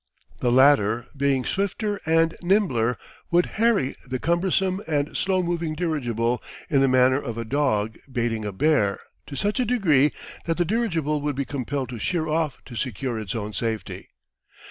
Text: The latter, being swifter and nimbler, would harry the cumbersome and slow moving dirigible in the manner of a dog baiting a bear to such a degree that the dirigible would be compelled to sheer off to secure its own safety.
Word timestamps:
The 0.39 0.51
latter, 0.51 1.05
being 1.15 1.45
swifter 1.45 2.01
and 2.07 2.35
nimbler, 2.41 2.97
would 3.29 3.45
harry 3.61 3.93
the 4.03 4.17
cumbersome 4.17 4.81
and 4.87 5.15
slow 5.15 5.43
moving 5.43 5.75
dirigible 5.75 6.41
in 6.71 6.81
the 6.81 6.87
manner 6.87 7.21
of 7.21 7.37
a 7.37 7.45
dog 7.45 7.99
baiting 8.11 8.43
a 8.43 8.51
bear 8.51 8.99
to 9.27 9.35
such 9.35 9.59
a 9.59 9.63
degree 9.65 10.11
that 10.45 10.57
the 10.57 10.65
dirigible 10.65 11.21
would 11.21 11.35
be 11.35 11.45
compelled 11.45 11.89
to 11.89 11.99
sheer 11.99 12.27
off 12.27 12.57
to 12.65 12.75
secure 12.75 13.19
its 13.19 13.35
own 13.35 13.53
safety. 13.53 14.09